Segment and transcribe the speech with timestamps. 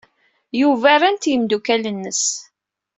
[0.61, 2.23] Yuba ran-t yimeddukal-nnes.